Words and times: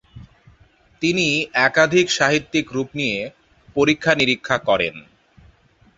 তিনি 1.01 1.27
একাধিক 1.67 2.07
সাহিত্যিক 2.11 2.65
রূপ 2.71 2.89
নিয়ে 2.99 3.19
পরীক্ষানিরীক্ষা 3.75 4.57
করেন। 4.67 4.95